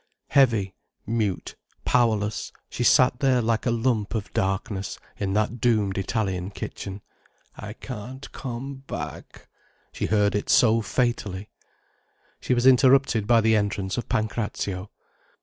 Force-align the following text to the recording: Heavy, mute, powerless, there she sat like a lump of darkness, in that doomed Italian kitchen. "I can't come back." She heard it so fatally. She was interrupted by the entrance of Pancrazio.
Heavy, 0.29 0.73
mute, 1.05 1.55
powerless, 1.85 2.49
there 2.51 2.63
she 2.71 2.83
sat 2.83 3.21
like 3.21 3.67
a 3.67 3.69
lump 3.69 4.15
of 4.15 4.33
darkness, 4.33 4.97
in 5.19 5.33
that 5.33 5.61
doomed 5.61 5.95
Italian 5.95 6.49
kitchen. 6.49 7.03
"I 7.55 7.73
can't 7.73 8.31
come 8.31 8.77
back." 8.87 9.47
She 9.91 10.07
heard 10.07 10.33
it 10.33 10.49
so 10.49 10.81
fatally. 10.81 11.49
She 12.39 12.55
was 12.55 12.65
interrupted 12.65 13.27
by 13.27 13.41
the 13.41 13.55
entrance 13.55 13.95
of 13.95 14.09
Pancrazio. 14.09 14.89